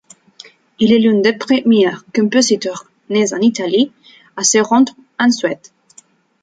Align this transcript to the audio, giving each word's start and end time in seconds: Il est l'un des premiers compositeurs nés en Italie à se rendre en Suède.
Il 0.79 0.93
est 0.93 0.97
l'un 0.97 1.19
des 1.19 1.33
premiers 1.37 1.91
compositeurs 2.15 2.89
nés 3.11 3.33
en 3.35 3.39
Italie 3.39 3.91
à 4.35 4.43
se 4.43 4.57
rendre 4.57 4.93
en 5.19 5.29
Suède. 5.29 5.61